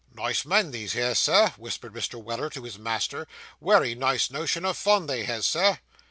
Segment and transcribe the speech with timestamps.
[0.15, 2.15] 'Nice men these here, Sir,' whispered Mr.
[2.19, 3.27] Weller to his master;
[3.59, 5.77] 'wery nice notion of fun they has, Sir.